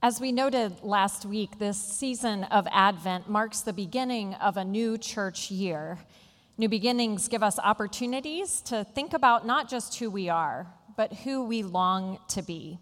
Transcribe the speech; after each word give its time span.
As 0.00 0.20
we 0.20 0.30
noted 0.30 0.84
last 0.84 1.26
week, 1.26 1.58
this 1.58 1.76
season 1.76 2.44
of 2.44 2.68
Advent 2.70 3.28
marks 3.28 3.62
the 3.62 3.72
beginning 3.72 4.34
of 4.34 4.56
a 4.56 4.64
new 4.64 4.96
church 4.96 5.50
year. 5.50 5.98
New 6.56 6.68
beginnings 6.68 7.26
give 7.26 7.42
us 7.42 7.58
opportunities 7.58 8.60
to 8.60 8.84
think 8.84 9.12
about 9.12 9.44
not 9.44 9.68
just 9.68 9.98
who 9.98 10.08
we 10.08 10.28
are, 10.28 10.68
but 10.96 11.12
who 11.12 11.42
we 11.42 11.64
long 11.64 12.20
to 12.28 12.42
be. 12.42 12.78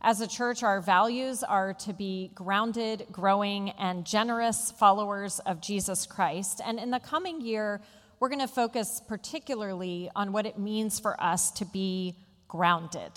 As 0.00 0.22
a 0.22 0.26
church, 0.26 0.62
our 0.62 0.80
values 0.80 1.42
are 1.42 1.74
to 1.74 1.92
be 1.92 2.30
grounded, 2.34 3.04
growing, 3.12 3.68
and 3.72 4.06
generous 4.06 4.70
followers 4.70 5.40
of 5.40 5.60
Jesus 5.60 6.06
Christ. 6.06 6.62
And 6.64 6.78
in 6.78 6.90
the 6.90 7.00
coming 7.00 7.42
year, 7.42 7.82
we're 8.20 8.30
going 8.30 8.38
to 8.38 8.48
focus 8.48 9.02
particularly 9.06 10.10
on 10.16 10.32
what 10.32 10.46
it 10.46 10.58
means 10.58 10.98
for 10.98 11.22
us 11.22 11.50
to 11.52 11.66
be 11.66 12.16
grounded. 12.48 13.12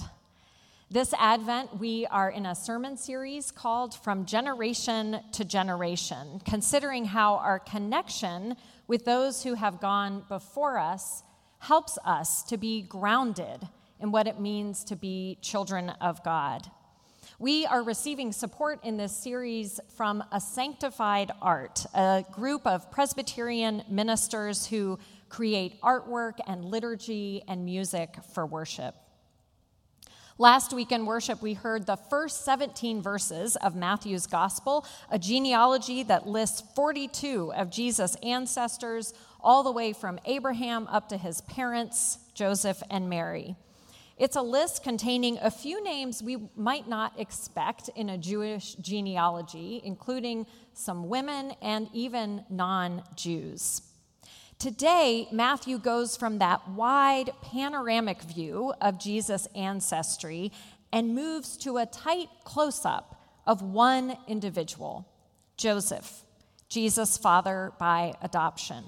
This 0.94 1.14
Advent, 1.18 1.80
we 1.80 2.05
are 2.07 2.30
in 2.30 2.46
a 2.46 2.54
sermon 2.54 2.98
series 2.98 3.50
called 3.50 3.96
From 3.96 4.25
Generation 4.25 5.21
to 5.32 5.46
Generation, 5.46 6.42
considering 6.43 7.06
how 7.06 7.36
our 7.36 7.60
connection 7.60 8.57
with 8.88 9.06
those 9.06 9.42
who 9.42 9.54
have 9.54 9.79
gone 9.79 10.25
before 10.28 10.78
us 10.78 11.24
helps 11.60 11.98
us 12.04 12.43
to 12.43 12.57
be 12.57 12.82
grounded 12.82 13.70
in 14.01 14.12
what 14.12 14.28
it 14.28 14.42
means 14.42 14.84
to 14.84 14.98
be 14.98 15.38
children 15.42 15.92
of 16.01 16.25
God. 16.25 16.70
We 17.39 17.65
are 17.65 17.84
receiving 17.84 18.34
support 18.34 18.84
in 18.84 18.98
this 18.98 19.15
series 19.15 19.79
from 19.96 20.21
a 20.29 20.42
sanctified 20.42 21.32
art, 21.42 21.86
a 21.93 22.26
group 22.34 22.68
of 22.68 22.92
Presbyterian 22.92 23.84
ministers 23.87 24.68
who 24.68 25.00
create 25.29 25.79
artwork 25.79 26.39
and 26.46 26.65
liturgy 26.65 27.43
and 27.48 27.64
music 27.64 28.18
for 28.34 28.46
worship. 28.46 28.93
Last 30.41 30.73
week 30.73 30.91
in 30.91 31.05
worship, 31.05 31.39
we 31.43 31.54
heard 31.54 31.86
the 31.86 31.97
first 31.97 32.45
17 32.45 33.03
verses 33.03 33.55
of 33.58 33.75
Matthew's 33.75 34.25
gospel, 34.25 34.88
a 35.11 35.20
genealogy 35.20 36.02
that 36.02 36.25
lists 36.25 36.64
42 36.75 37.53
of 37.53 37.70
Jesus' 37.70 38.16
ancestors, 38.23 39.14
all 39.39 39.61
the 39.61 39.72
way 39.72 39.94
from 39.94 40.17
Abraham 40.25 40.88
up 40.88 41.09
to 41.09 41.17
his 41.17 41.42
parents, 41.42 42.17
Joseph 42.33 42.81
and 42.89 43.08
Mary. 43.08 43.56
It's 44.17 44.36
a 44.36 44.42
list 44.42 44.83
containing 44.83 45.38
a 45.44 45.52
few 45.52 45.83
names 45.83 46.23
we 46.23 46.50
might 46.55 46.89
not 46.89 47.20
expect 47.20 47.92
in 47.95 48.09
a 48.09 48.17
Jewish 48.17 48.73
genealogy, 48.81 49.80
including 49.83 50.48
some 50.73 51.08
women 51.08 51.53
and 51.61 51.88
even 51.94 52.45
non 52.50 53.03
Jews. 53.16 53.83
Today, 54.62 55.28
Matthew 55.31 55.80
goes 55.80 56.16
from 56.16 56.38
that 56.38 56.70
wide 56.70 57.31
panoramic 57.42 58.22
view 58.22 58.76
of 58.80 59.00
Jesus' 59.00 59.48
ancestry 59.56 60.52
and 60.94 61.16
moves 61.16 61.58
to 61.58 61.78
a 61.78 61.88
tight 61.88 62.28
close 62.44 62.86
up 62.86 63.20
of 63.48 63.64
one 63.64 64.17
individual, 64.28 65.08
Joseph, 65.58 66.22
Jesus' 66.70 67.17
father 67.17 67.73
by 67.80 68.14
adoption. 68.22 68.84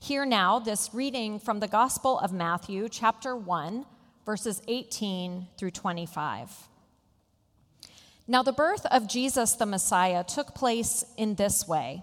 Hear 0.00 0.26
now 0.26 0.58
this 0.58 0.90
reading 0.92 1.38
from 1.38 1.60
the 1.60 1.66
Gospel 1.66 2.18
of 2.18 2.34
Matthew, 2.34 2.90
chapter 2.90 3.34
1, 3.34 3.86
verses 4.26 4.60
18 4.68 5.46
through 5.56 5.70
25. 5.70 6.68
Now, 8.28 8.42
the 8.42 8.52
birth 8.52 8.84
of 8.84 9.08
Jesus 9.08 9.54
the 9.54 9.64
Messiah 9.64 10.24
took 10.24 10.54
place 10.54 11.06
in 11.16 11.36
this 11.36 11.66
way 11.66 12.02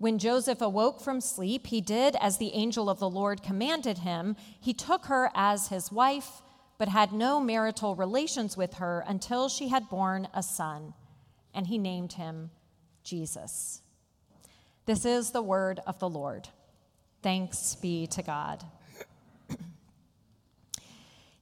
When 0.00 0.18
Joseph 0.18 0.62
awoke 0.62 0.98
from 0.98 1.20
sleep, 1.20 1.66
he 1.66 1.82
did 1.82 2.16
as 2.22 2.38
the 2.38 2.54
angel 2.54 2.88
of 2.88 2.98
the 2.98 3.10
Lord 3.10 3.42
commanded 3.42 3.98
him. 3.98 4.34
He 4.58 4.72
took 4.72 5.04
her 5.04 5.30
as 5.34 5.68
his 5.68 5.92
wife, 5.92 6.40
but 6.78 6.88
had 6.88 7.12
no 7.12 7.38
marital 7.38 7.94
relations 7.94 8.56
with 8.56 8.76
her 8.76 9.04
until 9.06 9.50
she 9.50 9.68
had 9.68 9.90
borne 9.90 10.26
a 10.32 10.42
son, 10.42 10.94
and 11.52 11.66
he 11.66 11.76
named 11.76 12.14
him 12.14 12.50
Jesus. 13.04 13.82
This 14.86 15.04
is 15.04 15.32
the 15.32 15.42
word 15.42 15.80
of 15.86 15.98
the 15.98 16.08
Lord. 16.08 16.48
Thanks 17.22 17.74
be 17.74 18.06
to 18.06 18.22
God. 18.22 18.64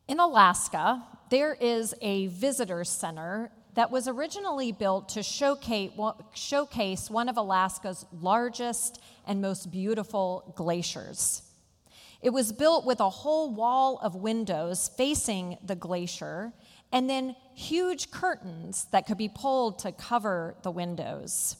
In 0.08 0.18
Alaska, 0.18 1.04
there 1.30 1.54
is 1.54 1.94
a 2.02 2.26
visitor 2.26 2.82
center 2.82 3.52
that 3.78 3.92
was 3.92 4.08
originally 4.08 4.72
built 4.72 5.08
to 5.10 5.22
showcase, 5.22 7.10
one 7.10 7.28
of 7.28 7.36
Alaska's 7.36 8.04
largest 8.10 9.00
and 9.24 9.40
most 9.40 9.70
beautiful 9.70 10.52
glaciers. 10.56 11.42
It 12.20 12.30
was 12.30 12.50
built 12.50 12.84
with 12.84 12.98
a 12.98 13.08
whole 13.08 13.54
wall 13.54 14.00
of 14.02 14.16
windows 14.16 14.90
facing 14.96 15.58
the 15.64 15.76
glacier 15.76 16.52
and 16.90 17.08
then 17.08 17.36
huge 17.54 18.10
curtains 18.10 18.86
that 18.90 19.06
could 19.06 19.16
be 19.16 19.28
pulled 19.28 19.78
to 19.78 19.92
cover 19.92 20.56
the 20.64 20.72
windows. 20.72 21.54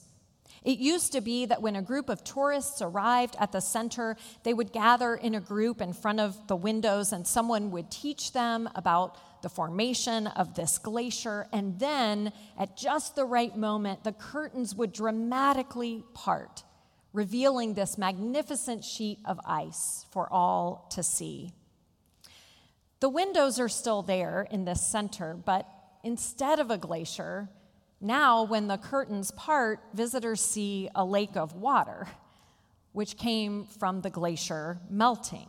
It 0.68 0.80
used 0.80 1.12
to 1.12 1.22
be 1.22 1.46
that 1.46 1.62
when 1.62 1.76
a 1.76 1.80
group 1.82 2.10
of 2.10 2.22
tourists 2.22 2.82
arrived 2.82 3.36
at 3.38 3.52
the 3.52 3.60
center, 3.60 4.18
they 4.42 4.52
would 4.52 4.70
gather 4.70 5.14
in 5.14 5.34
a 5.34 5.40
group 5.40 5.80
in 5.80 5.94
front 5.94 6.20
of 6.20 6.46
the 6.46 6.56
windows 6.56 7.10
and 7.10 7.26
someone 7.26 7.70
would 7.70 7.90
teach 7.90 8.32
them 8.32 8.68
about 8.74 9.16
the 9.40 9.48
formation 9.48 10.26
of 10.26 10.56
this 10.56 10.76
glacier. 10.76 11.46
And 11.54 11.78
then, 11.78 12.34
at 12.58 12.76
just 12.76 13.16
the 13.16 13.24
right 13.24 13.56
moment, 13.56 14.04
the 14.04 14.12
curtains 14.12 14.74
would 14.74 14.92
dramatically 14.92 16.04
part, 16.12 16.64
revealing 17.14 17.72
this 17.72 17.96
magnificent 17.96 18.84
sheet 18.84 19.20
of 19.24 19.40
ice 19.46 20.04
for 20.10 20.30
all 20.30 20.86
to 20.90 21.02
see. 21.02 21.54
The 23.00 23.08
windows 23.08 23.58
are 23.58 23.70
still 23.70 24.02
there 24.02 24.46
in 24.50 24.66
this 24.66 24.86
center, 24.86 25.32
but 25.32 25.66
instead 26.04 26.58
of 26.58 26.70
a 26.70 26.76
glacier, 26.76 27.48
now, 28.00 28.44
when 28.44 28.69
the 28.69 28.78
curtains 28.78 29.32
part, 29.32 29.81
visitors 29.92 30.41
see 30.41 30.88
a 30.94 31.04
lake 31.04 31.36
of 31.36 31.54
water, 31.54 32.06
which 32.92 33.16
came 33.16 33.64
from 33.64 34.03
the 34.03 34.10
glacier 34.10 34.78
melting. 34.88 35.48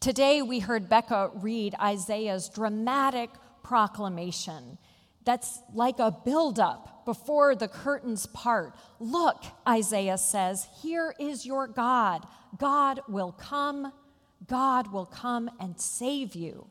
Today, 0.00 0.42
we 0.42 0.58
heard 0.58 0.88
Becca 0.88 1.30
read 1.34 1.74
Isaiah's 1.80 2.50
dramatic 2.50 3.30
proclamation 3.62 4.76
that's 5.24 5.60
like 5.72 5.98
a 5.98 6.10
buildup 6.10 7.06
before 7.06 7.56
the 7.56 7.68
curtains 7.68 8.26
part. 8.26 8.74
Look, 9.00 9.44
Isaiah 9.66 10.18
says, 10.18 10.66
here 10.82 11.14
is 11.18 11.46
your 11.46 11.66
God. 11.66 12.26
God 12.58 13.00
will 13.08 13.32
come. 13.32 13.92
God 14.46 14.92
will 14.92 15.06
come 15.06 15.50
and 15.58 15.80
save 15.80 16.34
you. 16.34 16.66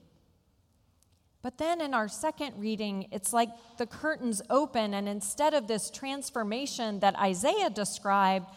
But 1.44 1.58
then 1.58 1.82
in 1.82 1.94
our 1.94 2.08
second 2.08 2.54
reading, 2.58 3.10
it's 3.12 3.34
like 3.34 3.50
the 3.78 3.86
curtains 3.86 4.42
open, 4.50 4.94
and 4.94 5.10
instead 5.10 5.54
of 5.54 5.68
this 5.68 5.92
transformation 5.92 7.02
that 7.02 7.20
Isaiah 7.20 7.70
described, 7.70 8.48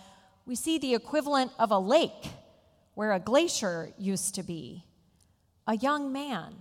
we 0.46 0.54
see 0.54 0.78
the 0.78 0.94
equivalent 0.94 1.50
of 1.58 1.72
a 1.72 1.78
lake 1.78 2.30
where 2.94 3.12
a 3.12 3.18
glacier 3.18 3.90
used 3.98 4.36
to 4.36 4.44
be. 4.44 4.84
A 5.66 5.76
young 5.76 6.12
man 6.12 6.54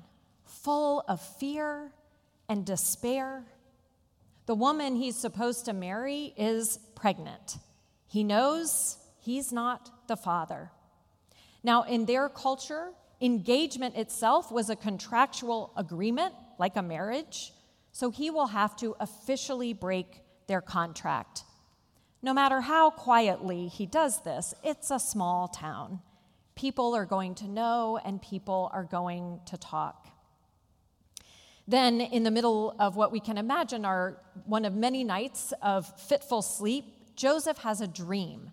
full 0.43 1.03
of 1.07 1.21
fear 1.21 1.91
and 2.49 2.65
despair. 2.65 3.43
The 4.47 4.55
woman 4.55 4.95
he's 4.95 5.15
supposed 5.15 5.65
to 5.65 5.73
marry 5.73 6.33
is 6.35 6.79
pregnant. 6.95 7.57
He 8.07 8.23
knows 8.23 8.97
he's 9.19 9.53
not 9.53 10.07
the 10.07 10.17
father. 10.17 10.71
Now, 11.63 11.83
in 11.83 12.05
their 12.05 12.29
culture, 12.29 12.93
Engagement 13.21 13.95
itself 13.95 14.51
was 14.51 14.69
a 14.69 14.75
contractual 14.75 15.71
agreement, 15.77 16.33
like 16.59 16.75
a 16.75 16.81
marriage. 16.81 17.51
so 17.91 18.11
he 18.11 18.29
will 18.29 18.47
have 18.47 18.75
to 18.75 18.93
officially 18.99 19.71
break 19.71 20.21
their 20.47 20.59
contract. 20.59 21.45
No 22.21 22.33
matter 22.33 22.59
how 22.59 22.89
quietly 22.89 23.69
he 23.69 23.85
does 23.85 24.21
this, 24.23 24.53
it's 24.65 24.91
a 24.91 24.99
small 24.99 25.47
town. 25.47 26.01
People 26.55 26.93
are 26.93 27.05
going 27.05 27.35
to 27.35 27.47
know 27.47 27.97
and 28.03 28.21
people 28.21 28.69
are 28.73 28.83
going 28.83 29.39
to 29.45 29.57
talk. 29.57 30.09
Then, 31.67 32.01
in 32.01 32.23
the 32.23 32.31
middle 32.31 32.75
of 32.77 32.97
what 32.97 33.13
we 33.13 33.21
can 33.21 33.37
imagine 33.37 33.85
are 33.85 34.17
one 34.45 34.65
of 34.65 34.75
many 34.75 35.05
nights 35.05 35.53
of 35.61 35.87
fitful 35.97 36.41
sleep, 36.41 37.15
Joseph 37.15 37.59
has 37.59 37.79
a 37.79 37.87
dream 37.87 38.51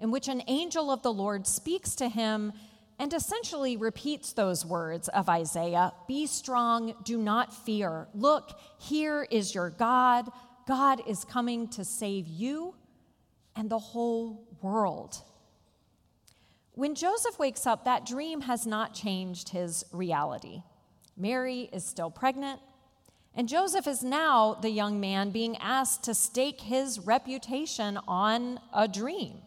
in 0.00 0.10
which 0.10 0.26
an 0.26 0.42
angel 0.48 0.90
of 0.90 1.02
the 1.02 1.12
Lord 1.12 1.46
speaks 1.46 1.94
to 1.94 2.08
him 2.08 2.52
and 3.00 3.14
essentially 3.14 3.78
repeats 3.78 4.34
those 4.34 4.66
words 4.66 5.08
of 5.08 5.30
Isaiah 5.30 5.92
Be 6.06 6.26
strong, 6.26 6.94
do 7.02 7.16
not 7.16 7.64
fear. 7.64 8.06
Look, 8.14 8.60
here 8.78 9.26
is 9.30 9.54
your 9.54 9.70
God. 9.70 10.30
God 10.68 11.00
is 11.08 11.24
coming 11.24 11.66
to 11.68 11.84
save 11.84 12.28
you 12.28 12.74
and 13.56 13.70
the 13.70 13.78
whole 13.78 14.46
world. 14.60 15.16
When 16.72 16.94
Joseph 16.94 17.38
wakes 17.38 17.66
up, 17.66 17.86
that 17.86 18.04
dream 18.04 18.42
has 18.42 18.66
not 18.66 18.92
changed 18.92 19.48
his 19.48 19.82
reality. 19.92 20.62
Mary 21.16 21.70
is 21.72 21.84
still 21.86 22.10
pregnant, 22.10 22.60
and 23.34 23.48
Joseph 23.48 23.86
is 23.86 24.04
now 24.04 24.54
the 24.60 24.70
young 24.70 25.00
man 25.00 25.30
being 25.30 25.56
asked 25.56 26.04
to 26.04 26.14
stake 26.14 26.60
his 26.60 26.98
reputation 27.00 27.98
on 28.06 28.60
a 28.74 28.86
dream. 28.86 29.38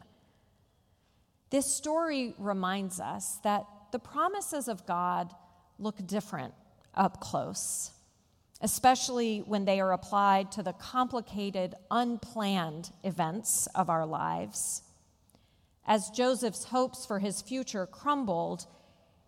This 1.54 1.72
story 1.72 2.34
reminds 2.40 3.00
us 3.00 3.38
that 3.44 3.68
the 3.92 4.00
promises 4.00 4.68
of 4.68 4.88
God 4.88 5.36
look 5.78 6.04
different 6.08 6.56
up 6.96 7.20
close, 7.20 7.92
especially 8.60 9.38
when 9.42 9.64
they 9.64 9.80
are 9.80 9.92
applied 9.92 10.52
to 10.54 10.64
the 10.64 10.74
complicated, 10.74 11.76
unplanned 11.92 12.90
events 13.04 13.68
of 13.76 13.92
our 13.92 14.04
lives. 14.04 14.82
As 15.86 16.10
Joseph's 16.10 16.64
hopes 16.64 17.06
for 17.06 17.20
his 17.20 17.44
future 17.44 17.86
crumbled, 17.86 18.66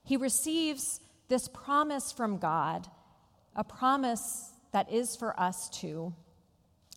he 0.03 0.17
receives 0.17 1.01
this 1.27 1.47
promise 1.47 2.11
from 2.11 2.39
God, 2.39 2.87
a 3.55 3.63
promise 3.63 4.49
that 4.71 4.91
is 4.91 5.15
for 5.15 5.39
us 5.39 5.69
too, 5.69 6.11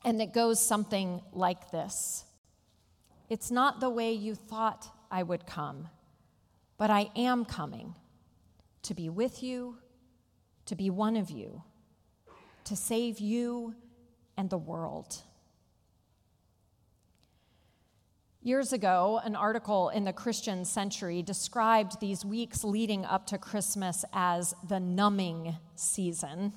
and 0.07 0.21
that 0.21 0.33
goes 0.33 0.59
something 0.59 1.21
like 1.35 1.71
this 1.71 2.25
It's 3.29 3.51
not 3.51 3.81
the 3.81 3.91
way 3.91 4.15
you 4.15 4.35
thought 4.35 4.95
I 5.11 5.23
would 5.23 5.47
come, 5.47 5.89
but 6.77 6.91
I 6.91 7.11
am 7.17 7.45
coming 7.45 7.95
to 8.83 8.95
be 8.95 9.09
with 9.09 9.43
you, 9.43 9.79
to 10.67 10.75
be 10.75 10.91
one 10.91 11.17
of 11.17 11.31
you, 11.31 11.63
to 12.65 12.77
save 12.77 13.19
you 13.19 13.75
and 14.37 14.51
the 14.51 14.59
world. 14.59 15.23
Years 18.41 18.73
ago, 18.73 19.21
an 19.25 19.35
article 19.35 19.89
in 19.89 20.05
the 20.05 20.13
Christian 20.13 20.65
Century 20.65 21.23
described 21.23 22.01
these 22.01 22.25
weeks 22.25 22.63
leading 22.65 23.05
up 23.05 23.27
to 23.27 23.39
Christmas 23.39 24.05
as 24.13 24.55
the 24.69 24.79
numbing 24.79 25.57
season 25.75 26.53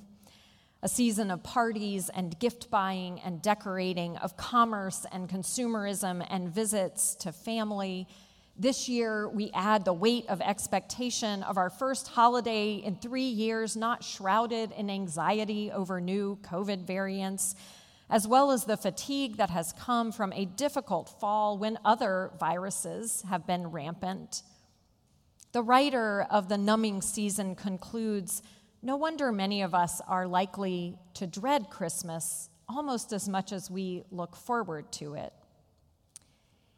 a 0.83 0.89
season 0.89 1.29
of 1.29 1.43
parties 1.43 2.09
and 2.09 2.37
gift 2.39 2.71
buying 2.71 3.19
and 3.19 3.41
decorating, 3.41 4.17
of 4.17 4.35
commerce 4.35 5.05
and 5.11 5.29
consumerism 5.29 6.25
and 6.29 6.49
visits 6.49 7.15
to 7.15 7.31
family. 7.31 8.07
This 8.57 8.87
year, 8.87 9.27
we 9.29 9.49
add 9.53 9.85
the 9.85 9.93
weight 9.93 10.25
of 10.27 10.41
expectation 10.41 11.41
of 11.43 11.57
our 11.57 11.69
first 11.69 12.09
holiday 12.09 12.75
in 12.75 12.95
three 12.97 13.29
years, 13.29 13.75
not 13.75 14.03
shrouded 14.03 14.71
in 14.71 14.89
anxiety 14.89 15.71
over 15.71 15.99
new 15.99 16.37
COVID 16.43 16.85
variants 16.85 17.55
as 18.11 18.27
well 18.27 18.51
as 18.51 18.65
the 18.65 18.75
fatigue 18.75 19.37
that 19.37 19.49
has 19.49 19.73
come 19.73 20.11
from 20.11 20.33
a 20.33 20.43
difficult 20.43 21.09
fall 21.21 21.57
when 21.57 21.79
other 21.85 22.31
viruses 22.39 23.23
have 23.29 23.47
been 23.47 23.67
rampant. 23.67 24.43
The 25.53 25.63
writer 25.63 26.27
of 26.29 26.49
the 26.49 26.57
numbing 26.57 27.01
season 27.01 27.55
concludes 27.55 28.43
No 28.83 28.97
wonder 28.97 29.31
many 29.31 29.61
of 29.61 29.73
us 29.73 30.01
are 30.07 30.27
likely 30.27 30.97
to 31.13 31.25
dread 31.25 31.69
Christmas 31.69 32.49
almost 32.67 33.13
as 33.13 33.29
much 33.29 33.53
as 33.53 33.71
we 33.71 34.03
look 34.11 34.35
forward 34.35 34.91
to 34.93 35.13
it. 35.13 35.33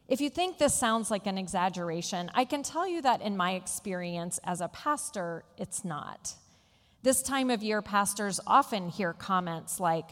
If 0.07 0.19
you 0.19 0.29
think 0.29 0.57
this 0.57 0.73
sounds 0.73 1.09
like 1.09 1.27
an 1.27 1.37
exaggeration, 1.37 2.29
I 2.33 2.43
can 2.45 2.61
tell 2.61 2.87
you 2.87 3.01
that 3.03 3.21
in 3.21 3.37
my 3.37 3.53
experience 3.53 4.39
as 4.43 4.59
a 4.59 4.67
pastor, 4.67 5.45
it's 5.57 5.85
not. 5.85 6.35
This 7.03 7.21
time 7.21 7.49
of 7.49 7.63
year, 7.63 7.81
pastors 7.81 8.39
often 8.45 8.89
hear 8.89 9.13
comments 9.13 9.79
like, 9.79 10.09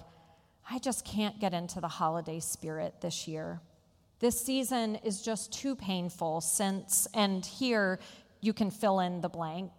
I 0.69 0.79
just 0.79 1.03
can't 1.03 1.39
get 1.39 1.53
into 1.53 1.81
the 1.81 1.87
holiday 1.87 2.39
spirit 2.39 3.01
this 3.01 3.27
year. 3.27 3.59
This 4.19 4.39
season 4.39 4.95
is 4.97 5.21
just 5.21 5.51
too 5.51 5.75
painful 5.75 6.41
since, 6.41 7.07
and 7.13 7.45
here 7.45 7.99
you 8.39 8.53
can 8.53 8.71
fill 8.71 9.01
in 9.01 9.19
the 9.19 9.29
blank, 9.29 9.71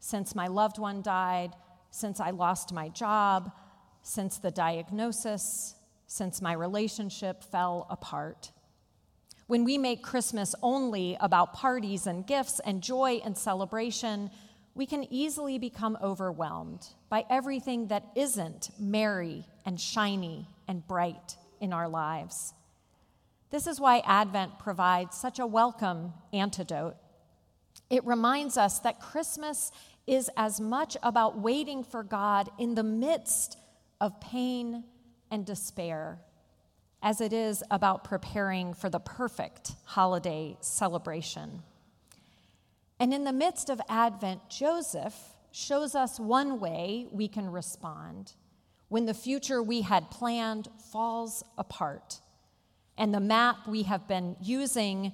since 0.00 0.34
my 0.34 0.48
loved 0.48 0.78
one 0.78 1.02
died, 1.02 1.52
since 1.90 2.18
I 2.18 2.30
lost 2.30 2.72
my 2.72 2.88
job, 2.88 3.52
since 4.02 4.38
the 4.38 4.50
diagnosis, 4.50 5.76
since 6.06 6.42
my 6.42 6.52
relationship 6.52 7.44
fell 7.44 7.86
apart. 7.90 8.50
When 9.52 9.64
we 9.64 9.76
make 9.76 10.02
Christmas 10.02 10.54
only 10.62 11.18
about 11.20 11.52
parties 11.52 12.06
and 12.06 12.26
gifts 12.26 12.58
and 12.64 12.82
joy 12.82 13.20
and 13.22 13.36
celebration, 13.36 14.30
we 14.74 14.86
can 14.86 15.04
easily 15.12 15.58
become 15.58 15.98
overwhelmed 16.02 16.86
by 17.10 17.26
everything 17.28 17.88
that 17.88 18.06
isn't 18.16 18.70
merry 18.78 19.44
and 19.66 19.78
shiny 19.78 20.48
and 20.66 20.88
bright 20.88 21.36
in 21.60 21.74
our 21.74 21.86
lives. 21.86 22.54
This 23.50 23.66
is 23.66 23.78
why 23.78 23.98
Advent 24.06 24.58
provides 24.58 25.18
such 25.18 25.38
a 25.38 25.46
welcome 25.46 26.14
antidote. 26.32 26.96
It 27.90 28.06
reminds 28.06 28.56
us 28.56 28.78
that 28.78 29.00
Christmas 29.00 29.70
is 30.06 30.30
as 30.34 30.62
much 30.62 30.96
about 31.02 31.38
waiting 31.38 31.84
for 31.84 32.02
God 32.02 32.48
in 32.58 32.74
the 32.74 32.82
midst 32.82 33.58
of 34.00 34.18
pain 34.18 34.84
and 35.30 35.44
despair 35.44 36.20
as 37.02 37.20
it 37.20 37.32
is 37.32 37.62
about 37.70 38.04
preparing 38.04 38.72
for 38.72 38.88
the 38.88 39.00
perfect 39.00 39.72
holiday 39.84 40.56
celebration. 40.60 41.62
And 43.00 43.12
in 43.12 43.24
the 43.24 43.32
midst 43.32 43.68
of 43.68 43.80
Advent, 43.88 44.48
Joseph 44.48 45.14
shows 45.50 45.94
us 45.94 46.20
one 46.20 46.60
way 46.60 47.06
we 47.10 47.26
can 47.28 47.50
respond 47.50 48.34
when 48.88 49.06
the 49.06 49.14
future 49.14 49.62
we 49.62 49.82
had 49.82 50.10
planned 50.10 50.68
falls 50.92 51.42
apart 51.58 52.20
and 52.96 53.12
the 53.12 53.20
map 53.20 53.66
we 53.66 53.82
have 53.84 54.06
been 54.06 54.36
using 54.40 55.12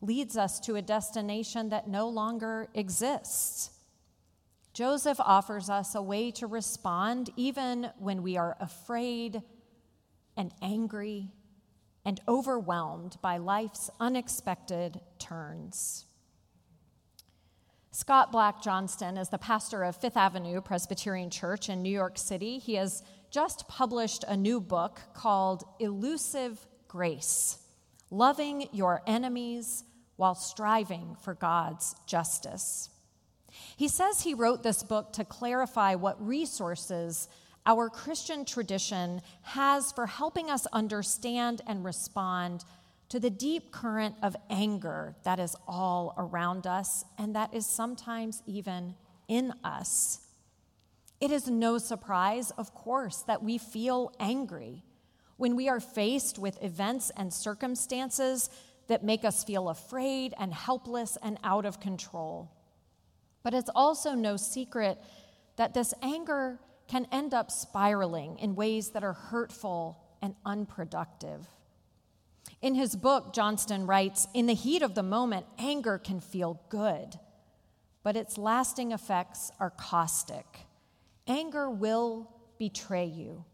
leads 0.00 0.36
us 0.36 0.60
to 0.60 0.76
a 0.76 0.82
destination 0.82 1.70
that 1.70 1.88
no 1.88 2.08
longer 2.08 2.68
exists. 2.74 3.70
Joseph 4.72 5.18
offers 5.20 5.68
us 5.68 5.94
a 5.94 6.02
way 6.02 6.30
to 6.32 6.46
respond 6.46 7.30
even 7.36 7.90
when 7.98 8.22
we 8.22 8.36
are 8.36 8.56
afraid 8.60 9.42
and 10.36 10.52
angry 10.62 11.30
and 12.04 12.20
overwhelmed 12.28 13.16
by 13.20 13.36
life's 13.36 13.90
unexpected 13.98 15.00
turns. 15.18 16.06
Scott 17.90 18.30
Black 18.30 18.62
Johnston 18.62 19.16
is 19.16 19.30
the 19.30 19.38
pastor 19.38 19.82
of 19.82 19.96
Fifth 19.96 20.16
Avenue 20.16 20.60
Presbyterian 20.60 21.30
Church 21.30 21.68
in 21.70 21.82
New 21.82 21.90
York 21.90 22.18
City. 22.18 22.58
He 22.58 22.74
has 22.74 23.02
just 23.30 23.66
published 23.68 24.22
a 24.28 24.36
new 24.36 24.60
book 24.60 25.00
called 25.14 25.64
Elusive 25.80 26.66
Grace 26.88 27.58
Loving 28.10 28.68
Your 28.72 29.02
Enemies 29.06 29.82
While 30.16 30.34
Striving 30.34 31.16
for 31.22 31.34
God's 31.34 31.96
Justice. 32.06 32.90
He 33.76 33.88
says 33.88 34.20
he 34.20 34.34
wrote 34.34 34.62
this 34.62 34.82
book 34.82 35.14
to 35.14 35.24
clarify 35.24 35.94
what 35.94 36.24
resources 36.24 37.28
our 37.66 37.90
Christian 37.90 38.44
tradition 38.44 39.20
has 39.42 39.92
for 39.92 40.06
helping 40.06 40.50
us 40.50 40.66
understand 40.72 41.60
and 41.66 41.84
respond 41.84 42.64
to 43.08 43.20
the 43.20 43.30
deep 43.30 43.70
current 43.70 44.14
of 44.22 44.36
anger 44.48 45.16
that 45.24 45.38
is 45.38 45.56
all 45.66 46.14
around 46.16 46.66
us 46.66 47.04
and 47.18 47.34
that 47.34 47.52
is 47.52 47.66
sometimes 47.66 48.42
even 48.46 48.94
in 49.28 49.52
us. 49.64 50.20
It 51.20 51.30
is 51.30 51.48
no 51.48 51.78
surprise, 51.78 52.50
of 52.52 52.74
course, 52.74 53.22
that 53.22 53.42
we 53.42 53.58
feel 53.58 54.12
angry 54.20 54.82
when 55.36 55.56
we 55.56 55.68
are 55.68 55.80
faced 55.80 56.38
with 56.38 56.62
events 56.62 57.10
and 57.16 57.32
circumstances 57.32 58.50
that 58.88 59.04
make 59.04 59.24
us 59.24 59.44
feel 59.44 59.68
afraid 59.68 60.34
and 60.38 60.52
helpless 60.52 61.18
and 61.22 61.38
out 61.42 61.64
of 61.64 61.80
control. 61.80 62.50
But 63.42 63.54
it's 63.54 63.70
also 63.74 64.14
no 64.14 64.36
secret 64.36 64.98
that 65.56 65.74
this 65.74 65.94
anger 66.02 66.58
can 66.88 67.06
end 67.10 67.34
up 67.34 67.50
spiraling 67.50 68.38
in 68.38 68.54
ways 68.54 68.90
that 68.90 69.04
are 69.04 69.12
hurtful 69.12 69.98
and 70.22 70.34
unproductive. 70.44 71.46
In 72.62 72.74
his 72.74 72.96
book, 72.96 73.32
Johnston 73.32 73.86
writes 73.86 74.26
In 74.34 74.46
the 74.46 74.54
heat 74.54 74.82
of 74.82 74.94
the 74.94 75.02
moment, 75.02 75.46
anger 75.58 75.98
can 75.98 76.20
feel 76.20 76.60
good, 76.68 77.18
but 78.02 78.16
its 78.16 78.38
lasting 78.38 78.92
effects 78.92 79.50
are 79.60 79.70
caustic. 79.70 80.46
Anger 81.26 81.68
will 81.68 82.30
betray 82.58 83.06
you, 83.06 83.44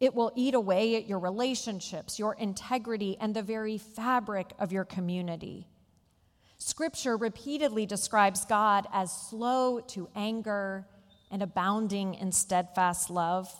It 0.00 0.14
will 0.14 0.32
eat 0.34 0.54
away 0.54 0.96
at 0.96 1.06
your 1.06 1.20
relationships, 1.20 2.18
your 2.18 2.34
integrity, 2.34 3.16
and 3.20 3.34
the 3.34 3.42
very 3.42 3.78
fabric 3.78 4.52
of 4.58 4.72
your 4.72 4.84
community. 4.84 5.68
Scripture 6.58 7.16
repeatedly 7.16 7.86
describes 7.86 8.44
God 8.44 8.86
as 8.92 9.12
slow 9.12 9.80
to 9.80 10.08
anger 10.14 10.86
and 11.32 11.42
abounding 11.42 12.14
in 12.14 12.30
steadfast 12.30 13.10
love. 13.10 13.50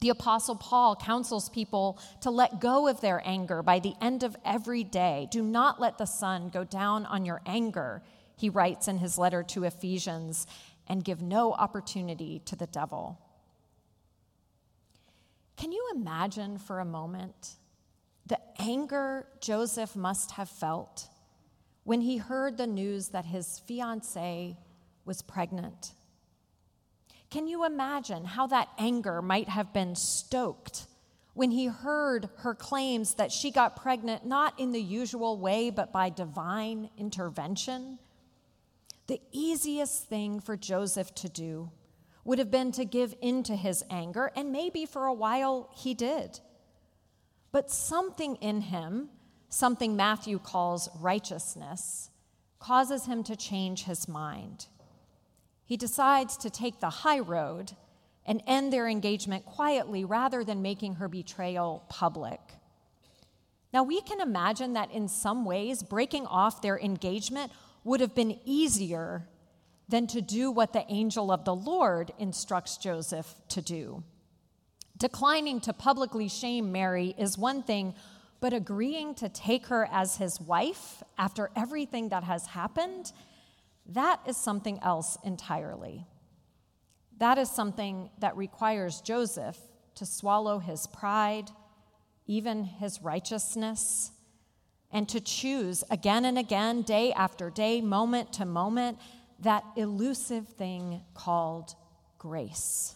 The 0.00 0.08
Apostle 0.08 0.56
Paul 0.56 0.96
counsels 0.96 1.48
people 1.48 1.98
to 2.22 2.30
let 2.30 2.60
go 2.60 2.88
of 2.88 3.00
their 3.00 3.22
anger 3.24 3.62
by 3.62 3.78
the 3.78 3.94
end 4.00 4.22
of 4.22 4.36
every 4.44 4.82
day. 4.82 5.28
Do 5.30 5.42
not 5.42 5.80
let 5.80 5.98
the 5.98 6.06
sun 6.06 6.48
go 6.48 6.64
down 6.64 7.06
on 7.06 7.24
your 7.24 7.40
anger, 7.46 8.02
he 8.36 8.50
writes 8.50 8.88
in 8.88 8.98
his 8.98 9.18
letter 9.18 9.42
to 9.44 9.64
Ephesians, 9.64 10.46
and 10.88 11.04
give 11.04 11.22
no 11.22 11.52
opportunity 11.52 12.40
to 12.46 12.56
the 12.56 12.66
devil. 12.66 13.20
Can 15.56 15.70
you 15.70 15.90
imagine 15.94 16.56
for 16.56 16.80
a 16.80 16.86
moment 16.86 17.56
the 18.26 18.40
anger 18.58 19.26
Joseph 19.40 19.94
must 19.94 20.32
have 20.32 20.48
felt 20.48 21.08
when 21.84 22.00
he 22.00 22.16
heard 22.16 22.56
the 22.56 22.66
news 22.66 23.08
that 23.08 23.26
his 23.26 23.58
fiancee 23.58 24.56
was 25.04 25.20
pregnant? 25.20 25.92
Can 27.30 27.46
you 27.46 27.64
imagine 27.64 28.24
how 28.24 28.48
that 28.48 28.68
anger 28.76 29.22
might 29.22 29.48
have 29.48 29.72
been 29.72 29.94
stoked 29.94 30.86
when 31.34 31.52
he 31.52 31.66
heard 31.66 32.28
her 32.38 32.56
claims 32.56 33.14
that 33.14 33.30
she 33.30 33.52
got 33.52 33.76
pregnant 33.76 34.26
not 34.26 34.58
in 34.58 34.72
the 34.72 34.82
usual 34.82 35.38
way, 35.38 35.70
but 35.70 35.92
by 35.92 36.10
divine 36.10 36.90
intervention? 36.98 38.00
The 39.06 39.20
easiest 39.30 40.08
thing 40.08 40.40
for 40.40 40.56
Joseph 40.56 41.14
to 41.16 41.28
do 41.28 41.70
would 42.24 42.40
have 42.40 42.50
been 42.50 42.72
to 42.72 42.84
give 42.84 43.14
in 43.20 43.44
to 43.44 43.54
his 43.54 43.84
anger, 43.90 44.32
and 44.34 44.50
maybe 44.50 44.84
for 44.84 45.06
a 45.06 45.14
while 45.14 45.70
he 45.76 45.94
did. 45.94 46.40
But 47.52 47.70
something 47.70 48.36
in 48.36 48.60
him, 48.60 49.08
something 49.48 49.94
Matthew 49.94 50.40
calls 50.40 50.88
righteousness, 50.98 52.10
causes 52.58 53.06
him 53.06 53.22
to 53.24 53.36
change 53.36 53.84
his 53.84 54.08
mind 54.08 54.66
he 55.70 55.76
decides 55.76 56.36
to 56.36 56.50
take 56.50 56.80
the 56.80 56.90
high 56.90 57.20
road 57.20 57.70
and 58.26 58.42
end 58.44 58.72
their 58.72 58.88
engagement 58.88 59.44
quietly 59.44 60.04
rather 60.04 60.42
than 60.42 60.60
making 60.60 60.96
her 60.96 61.06
betrayal 61.06 61.84
public. 61.88 62.40
Now, 63.72 63.84
we 63.84 64.00
can 64.00 64.20
imagine 64.20 64.72
that 64.72 64.90
in 64.90 65.06
some 65.06 65.44
ways, 65.44 65.84
breaking 65.84 66.26
off 66.26 66.60
their 66.60 66.76
engagement 66.76 67.52
would 67.84 68.00
have 68.00 68.16
been 68.16 68.40
easier 68.44 69.28
than 69.88 70.08
to 70.08 70.20
do 70.20 70.50
what 70.50 70.72
the 70.72 70.84
angel 70.88 71.30
of 71.30 71.44
the 71.44 71.54
Lord 71.54 72.10
instructs 72.18 72.76
Joseph 72.76 73.32
to 73.50 73.62
do. 73.62 74.02
Declining 74.98 75.60
to 75.60 75.72
publicly 75.72 76.28
shame 76.28 76.72
Mary 76.72 77.14
is 77.16 77.38
one 77.38 77.62
thing, 77.62 77.94
but 78.40 78.52
agreeing 78.52 79.14
to 79.14 79.28
take 79.28 79.66
her 79.66 79.88
as 79.92 80.16
his 80.16 80.40
wife 80.40 81.00
after 81.16 81.48
everything 81.54 82.08
that 82.08 82.24
has 82.24 82.46
happened 82.46 83.12
that 83.90 84.20
is 84.26 84.36
something 84.36 84.78
else 84.82 85.18
entirely. 85.24 86.06
That 87.18 87.38
is 87.38 87.50
something 87.50 88.10
that 88.18 88.36
requires 88.36 89.00
Joseph 89.00 89.58
to 89.96 90.06
swallow 90.06 90.58
his 90.58 90.86
pride, 90.86 91.50
even 92.26 92.64
his 92.64 93.02
righteousness, 93.02 94.12
and 94.92 95.08
to 95.08 95.20
choose 95.20 95.84
again 95.90 96.24
and 96.24 96.38
again, 96.38 96.82
day 96.82 97.12
after 97.12 97.50
day, 97.50 97.80
moment 97.80 98.32
to 98.34 98.44
moment, 98.44 98.98
that 99.40 99.64
elusive 99.76 100.48
thing 100.48 101.02
called 101.14 101.74
grace. 102.18 102.94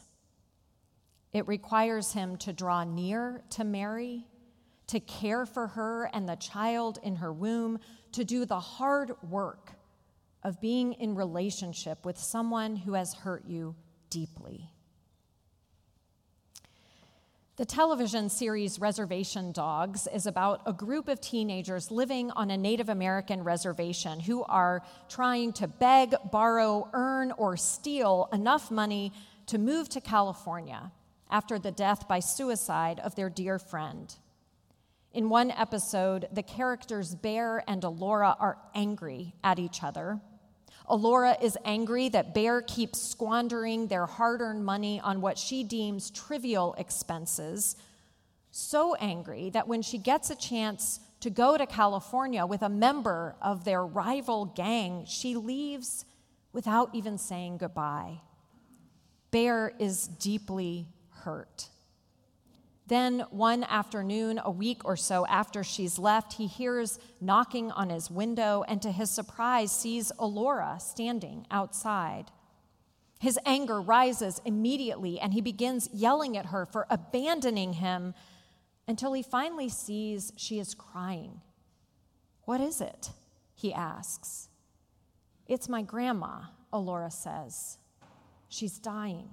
It 1.33 1.49
requires 1.49 2.13
him 2.13 2.37
to 2.39 2.53
draw 2.53 2.85
near 2.85 3.43
to 3.51 3.65
Mary, 3.65 4.27
to 4.87 5.01
care 5.01 5.47
for 5.47 5.69
her 5.69 6.09
and 6.13 6.29
the 6.29 6.37
child 6.37 6.99
in 7.03 7.17
her 7.17 7.33
womb, 7.33 7.81
to 8.13 8.25
do 8.25 8.45
the 8.45 8.61
hard 8.61 9.13
work 9.23 9.73
of 10.45 10.61
being 10.61 10.93
in 10.95 11.15
relationship 11.15 12.05
with 12.05 12.19
someone 12.19 12.77
who 12.77 12.93
has 12.93 13.15
hurt 13.15 13.45
you 13.47 13.75
deeply. 14.11 14.71
The 17.57 17.65
television 17.65 18.29
series 18.29 18.81
Reservation 18.81 19.53
Dogs 19.53 20.09
is 20.13 20.27
about 20.27 20.63
a 20.67 20.73
group 20.73 21.07
of 21.07 21.21
teenagers 21.21 21.91
living 21.91 22.33
on 22.33 22.51
a 22.51 22.57
Native 22.57 22.89
American 22.89 23.45
reservation 23.45 24.19
who 24.19 24.43
are 24.45 24.83
trying 25.09 25.53
to 25.55 25.69
beg, 25.69 26.17
borrow, 26.33 26.91
earn, 26.93 27.31
or 27.33 27.57
steal 27.57 28.29
enough 28.33 28.73
money 28.73 29.13
to 29.47 29.59
move 29.59 29.89
to 29.91 30.01
California 30.01 30.91
after 31.31 31.59
the 31.59 31.71
death 31.71 32.09
by 32.09 32.19
suicide 32.19 32.99
of 33.01 33.15
their 33.15 33.31
dear 33.31 33.61
friend. 33.61 34.17
In 35.13 35.29
one 35.29 35.53
episode, 35.53 36.27
the 36.33 36.43
characters 36.43 37.15
Bear 37.15 37.63
and 37.69 37.83
Elora 37.83 38.35
are 38.41 38.59
angry 38.75 39.33
at 39.45 39.61
each 39.61 39.85
other 39.85 40.21
Elora 40.89 41.43
is 41.43 41.57
angry 41.65 42.09
that 42.11 42.35
Bear 42.35 42.61
keeps 42.61 43.01
squandering 43.01 43.87
their 43.87 44.07
hard 44.07 44.41
earned 44.41 44.65
money 44.65 45.01
on 45.01 45.21
what 45.21 45.39
she 45.39 45.65
deems 45.65 46.11
trivial 46.11 46.75
expenses. 46.77 47.77
So 48.51 48.95
angry 48.97 49.51
that 49.51 49.67
when 49.67 49.83
she 49.83 49.99
gets 49.99 50.31
a 50.31 50.37
chance 50.37 51.01
to 51.21 51.31
go 51.31 51.57
to 51.57 51.67
California 51.67 52.45
with 52.45 52.63
a 52.63 52.69
member 52.69 53.35
of 53.41 53.65
their 53.65 53.85
rival 53.85 54.45
gang, 54.45 55.05
she 55.07 55.37
leaves 55.37 56.05
without 56.53 56.95
even 56.95 57.17
saying 57.17 57.57
goodbye. 57.57 58.21
Bear 59.31 59.73
is 59.79 60.07
deeply 60.07 60.87
hurt. 61.11 61.71
Then, 62.87 63.21
one 63.31 63.65
afternoon, 63.65 64.41
a 64.45 64.51
week 64.51 64.85
or 64.85 64.97
so 64.97 65.27
after 65.27 65.65
she's 65.65 65.99
left, 65.99 66.35
he 66.35 66.47
hears 66.47 66.99
knocking 67.19 67.71
on 67.73 67.89
his 67.89 68.11
window 68.11 68.63
and, 68.69 68.83
to 68.83 68.93
his 68.93 69.11
surprise, 69.11 69.73
sees 69.73 70.13
Elora 70.19 70.81
standing 70.81 71.47
outside. 71.51 72.31
His 73.21 73.39
anger 73.47 73.81
rises 73.81 74.43
immediately 74.45 75.19
and 75.19 75.33
he 75.33 75.41
begins 75.41 75.89
yelling 75.95 76.37
at 76.37 76.47
her 76.47 76.67
for 76.67 76.87
abandoning 76.91 77.75
him 77.75 78.13
until 78.87 79.15
he 79.15 79.23
finally 79.23 79.71
sees 79.71 80.31
she 80.37 80.59
is 80.59 80.75
crying. 80.75 81.41
What 82.43 82.61
is 82.61 82.83
it? 82.83 83.13
he 83.55 83.73
asks. 83.73 84.49
It's 85.47 85.71
my 85.71 85.81
grandma, 85.81 86.43
Elora 86.73 87.11
says. 87.11 87.79
She's 88.49 88.79
dying. 88.79 89.31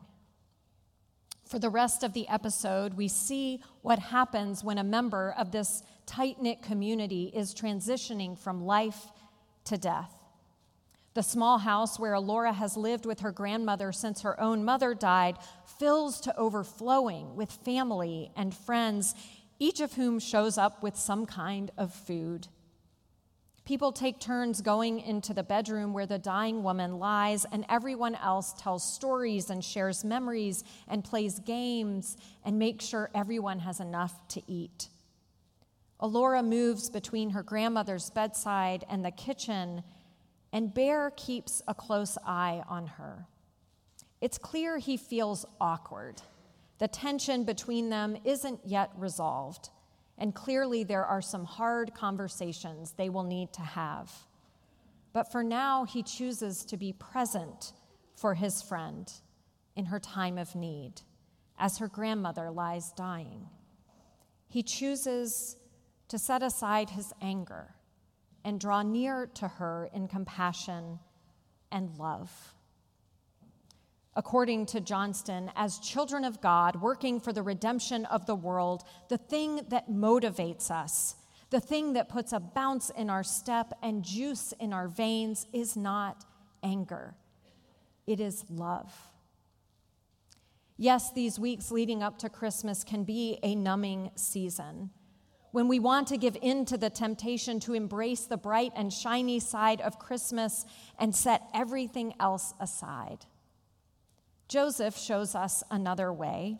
For 1.51 1.59
the 1.59 1.69
rest 1.69 2.03
of 2.03 2.13
the 2.13 2.29
episode, 2.29 2.93
we 2.93 3.09
see 3.09 3.59
what 3.81 3.99
happens 3.99 4.63
when 4.63 4.77
a 4.77 4.85
member 4.85 5.35
of 5.37 5.51
this 5.51 5.83
tight 6.05 6.41
knit 6.41 6.61
community 6.61 7.29
is 7.35 7.53
transitioning 7.53 8.39
from 8.39 8.65
life 8.65 9.07
to 9.65 9.77
death. 9.77 10.13
The 11.13 11.21
small 11.21 11.57
house 11.57 11.99
where 11.99 12.13
Elora 12.13 12.53
has 12.53 12.77
lived 12.77 13.05
with 13.05 13.19
her 13.19 13.33
grandmother 13.33 13.91
since 13.91 14.21
her 14.21 14.39
own 14.39 14.63
mother 14.63 14.93
died 14.93 15.39
fills 15.77 16.21
to 16.21 16.37
overflowing 16.37 17.35
with 17.35 17.51
family 17.51 18.31
and 18.37 18.55
friends, 18.55 19.13
each 19.59 19.81
of 19.81 19.95
whom 19.95 20.19
shows 20.19 20.57
up 20.57 20.81
with 20.81 20.95
some 20.95 21.25
kind 21.25 21.69
of 21.77 21.93
food. 21.93 22.47
People 23.63 23.91
take 23.91 24.19
turns 24.19 24.61
going 24.61 24.99
into 24.99 25.33
the 25.33 25.43
bedroom 25.43 25.93
where 25.93 26.07
the 26.07 26.17
dying 26.17 26.63
woman 26.63 26.97
lies, 26.97 27.45
and 27.51 27.63
everyone 27.69 28.15
else 28.15 28.53
tells 28.53 28.83
stories 28.83 29.49
and 29.51 29.63
shares 29.63 30.03
memories 30.03 30.63
and 30.87 31.03
plays 31.03 31.39
games 31.39 32.17
and 32.43 32.57
makes 32.57 32.85
sure 32.85 33.11
everyone 33.13 33.59
has 33.59 33.79
enough 33.79 34.27
to 34.29 34.41
eat. 34.47 34.89
Elora 36.01 36.43
moves 36.43 36.89
between 36.89 37.29
her 37.29 37.43
grandmother's 37.43 38.09
bedside 38.09 38.83
and 38.89 39.05
the 39.05 39.11
kitchen, 39.11 39.83
and 40.51 40.73
Bear 40.73 41.11
keeps 41.15 41.61
a 41.67 41.75
close 41.75 42.17
eye 42.25 42.63
on 42.67 42.87
her. 42.87 43.27
It's 44.21 44.39
clear 44.39 44.79
he 44.79 44.97
feels 44.97 45.45
awkward. 45.59 46.21
The 46.79 46.87
tension 46.87 47.43
between 47.43 47.89
them 47.89 48.17
isn't 48.23 48.61
yet 48.65 48.89
resolved 48.97 49.69
and 50.21 50.35
clearly 50.35 50.83
there 50.83 51.03
are 51.03 51.21
some 51.21 51.43
hard 51.43 51.95
conversations 51.95 52.91
they 52.91 53.09
will 53.09 53.23
need 53.23 53.51
to 53.53 53.61
have. 53.63 54.11
But 55.13 55.31
for 55.31 55.43
now, 55.43 55.83
he 55.83 56.03
chooses 56.03 56.63
to 56.65 56.77
be 56.77 56.93
present 56.93 57.73
for 58.15 58.35
his 58.35 58.61
friend 58.61 59.11
in 59.75 59.85
her 59.85 59.99
time 59.99 60.37
of 60.37 60.55
need 60.55 61.01
as 61.57 61.79
her 61.79 61.87
grandmother 61.87 62.51
lies 62.51 62.91
dying. 62.91 63.47
He 64.47 64.61
chooses 64.61 65.57
to 66.09 66.19
set 66.19 66.43
aside 66.43 66.91
his 66.91 67.11
anger 67.19 67.73
and 68.45 68.59
draw 68.59 68.83
near 68.83 69.25
to 69.25 69.47
her 69.47 69.89
in 69.91 70.07
compassion 70.07 70.99
and 71.71 71.97
love 71.97 72.53
according 74.15 74.65
to 74.67 74.81
Johnston, 74.81 75.51
as 75.55 75.79
children 75.79 76.25
of 76.25 76.41
God 76.41 76.81
working 76.81 77.19
for 77.19 77.31
the 77.31 77.43
redemption 77.43 78.05
of 78.05 78.25
the 78.25 78.35
world, 78.35 78.83
the 79.09 79.17
thing 79.17 79.61
that 79.69 79.89
motivates 79.89 80.69
us, 80.69 81.15
the 81.49 81.59
thing 81.59 81.93
that 81.93 82.09
puts 82.09 82.33
a 82.33 82.39
bounce 82.39 82.89
in 82.91 83.09
our 83.09 83.23
step 83.23 83.73
and 83.81 84.03
juice 84.03 84.53
in 84.59 84.73
our 84.73 84.87
veins 84.87 85.47
is 85.53 85.77
not 85.77 86.25
anger, 86.63 87.15
it 88.05 88.19
is 88.19 88.43
love. 88.49 88.93
Yes, 90.77 91.11
these 91.11 91.37
weeks 91.37 91.69
leading 91.69 92.01
up 92.01 92.17
to 92.19 92.29
Christmas 92.29 92.83
can 92.83 93.03
be 93.03 93.37
a 93.43 93.53
numbing 93.53 94.09
season 94.15 94.89
when 95.51 95.67
we 95.67 95.79
want 95.79 96.07
to 96.07 96.17
give 96.17 96.37
in 96.41 96.65
to 96.65 96.77
the 96.77 96.89
temptation 96.89 97.59
to 97.59 97.73
embrace 97.73 98.25
the 98.25 98.37
bright 98.37 98.71
and 98.75 98.91
shiny 98.91 99.39
side 99.39 99.81
of 99.81 99.99
Christmas 99.99 100.65
and 100.97 101.13
set 101.13 101.43
everything 101.53 102.13
else 102.19 102.53
aside. 102.59 103.25
Joseph 104.51 104.97
shows 104.97 105.33
us 105.33 105.63
another 105.71 106.11
way, 106.11 106.57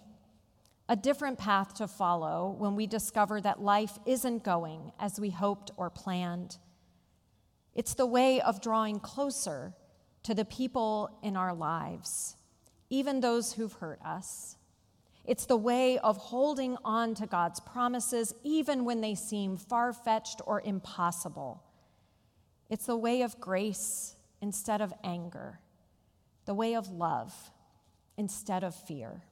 a 0.87 0.95
different 0.95 1.37
path 1.37 1.73
to 1.73 1.89
follow 1.89 2.55
when 2.57 2.77
we 2.77 2.87
discover 2.87 3.41
that 3.41 3.61
life 3.61 3.99
isn't 4.05 4.45
going 4.45 4.93
as 4.97 5.19
we 5.19 5.29
hoped 5.29 5.71
or 5.75 5.89
planned. 5.89 6.57
It's 7.75 7.93
the 7.93 8.05
way 8.05 8.39
of 8.39 8.61
drawing 8.61 9.01
closer 9.01 9.73
to 10.23 10.33
the 10.33 10.45
people 10.45 11.19
in 11.21 11.35
our 11.35 11.53
lives 11.53 12.37
even 12.89 13.19
those 13.19 13.53
who've 13.53 13.73
hurt 13.73 14.01
us. 14.05 14.57
It's 15.25 15.45
the 15.45 15.57
way 15.57 15.97
of 15.97 16.15
holding 16.15 16.77
on 16.85 17.13
to 17.15 17.25
God's 17.25 17.59
promises, 17.59 18.33
even 18.43 18.85
when 18.85 19.01
they 19.01 19.15
seem 19.15 19.55
far 19.57 19.91
fetched 19.93 20.41
or 20.45 20.61
impossible. 20.61 21.63
It's 22.69 22.85
the 22.85 22.97
way 22.97 23.21
of 23.21 23.39
grace 23.39 24.15
instead 24.41 24.81
of 24.81 24.93
anger, 25.05 25.59
the 26.45 26.53
way 26.53 26.75
of 26.75 26.89
love 26.89 27.51
instead 28.21 28.63
of 28.63 28.75
fear. 28.75 29.23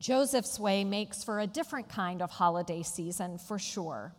Joseph's 0.00 0.58
way 0.58 0.82
makes 0.82 1.22
for 1.22 1.38
a 1.38 1.46
different 1.46 1.88
kind 1.88 2.22
of 2.22 2.28
holiday 2.28 2.82
season 2.82 3.38
for 3.38 3.56
sure, 3.56 4.16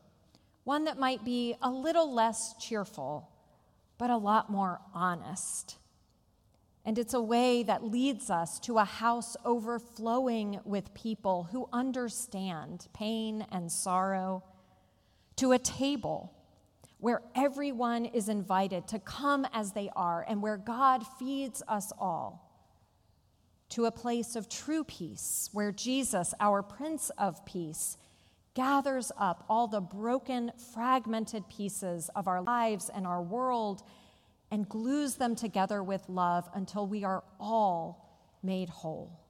one 0.63 0.86
that 0.86 0.98
might 0.98 1.25
be 1.25 1.53
a 1.62 1.70
little 1.70 2.13
less 2.13 2.56
cheerful, 2.58 3.30
but 3.98 4.10
a 4.10 4.15
lot 4.15 4.50
more 4.50 4.80
honest. 4.94 5.75
And 6.86 6.98
it's 6.98 7.13
a 7.13 7.22
way 7.22 7.63
that 7.63 7.84
leads 7.84 8.30
us 8.30 8.60
to 8.62 8.77
a 8.77 8.86
house 8.86 9.36
overflowing 9.44 10.62
with 10.63 10.94
people 10.94 11.50
who 11.51 11.68
understand 11.74 12.88
pain 12.94 13.46
and 13.51 13.70
sorrow, 13.70 14.41
to 15.36 15.51
a 15.51 15.60
table 15.60 16.34
where 17.00 17.22
everyone 17.36 18.06
is 18.06 18.30
invited 18.30 18.88
to 18.88 19.00
come 19.00 19.46
as 19.51 19.74
they 19.74 19.89
are 19.98 20.24
and 20.30 20.41
where 20.41 20.56
God 20.56 21.03
feeds 21.20 21.62
us 21.68 21.91
all, 22.00 22.50
to 23.72 23.86
a 23.86 23.92
place 23.92 24.36
of 24.36 24.48
true 24.48 24.84
peace 24.84 25.50
where 25.51 25.72
Jesus, 25.72 26.34
our 26.40 26.62
Prince 26.62 27.10
of 27.18 27.46
Peace, 27.46 27.98
gathers 28.54 29.12
up 29.18 29.46
all 29.50 29.68
the 29.68 29.82
broken, 29.82 30.51
fragmented 30.74 31.48
pieces 31.50 32.10
of 32.16 32.28
our 32.28 32.42
lives 32.42 32.90
and 32.94 33.08
our 33.08 33.22
world 33.22 33.84
and 34.51 34.68
glues 34.68 35.16
them 35.16 35.36
together 35.36 35.82
with 35.82 36.10
love 36.10 36.50
until 36.54 36.86
we 36.86 37.04
are 37.04 37.24
all 37.40 38.20
made 38.44 38.70
whole. 38.70 39.22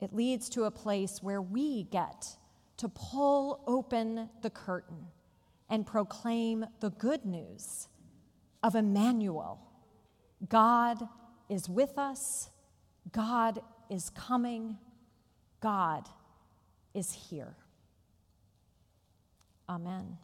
It 0.00 0.14
leads 0.14 0.48
to 0.50 0.64
a 0.64 0.70
place 0.70 1.22
where 1.22 1.42
we 1.42 1.84
get 1.84 2.36
to 2.78 2.88
pull 2.88 3.62
open 3.66 4.30
the 4.42 4.50
curtain 4.50 5.06
and 5.68 5.86
proclaim 5.86 6.66
the 6.80 6.90
good 6.90 7.24
news 7.24 7.88
of 8.62 8.74
Emmanuel. 8.74 9.60
God 10.48 11.06
is 11.48 11.68
with 11.68 11.98
us, 11.98 12.50
God 13.12 13.60
is 13.90 14.10
coming, 14.10 14.78
God 15.60 16.08
is 16.94 17.12
here. 17.12 17.54
Amen. 19.68 20.18